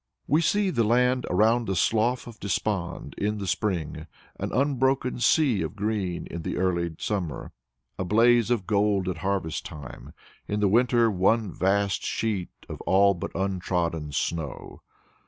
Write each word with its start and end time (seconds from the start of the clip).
We 0.25 0.41
see 0.41 0.71
the 0.71 0.83
land 0.83 1.27
around 1.29 1.69
a 1.69 1.75
Slough 1.75 2.25
of 2.25 2.39
Despond 2.39 3.13
in 3.19 3.37
the 3.37 3.45
spring, 3.45 4.07
an 4.39 4.51
unbroken 4.51 5.19
sea 5.19 5.61
of 5.61 5.75
green 5.75 6.25
in 6.31 6.41
the 6.41 6.57
early 6.57 6.95
summer, 6.97 7.51
a 7.99 8.03
blaze 8.03 8.49
of 8.49 8.65
gold 8.65 9.07
at 9.07 9.17
harvest 9.17 9.63
time, 9.63 10.13
in 10.47 10.59
the 10.59 10.67
winter 10.67 11.11
one 11.11 11.51
vast 11.53 12.01
sheet 12.03 12.49
of 12.67 12.81
all 12.81 13.13
but 13.13 13.29
untrodden 13.35 14.11
snow. 14.11 14.81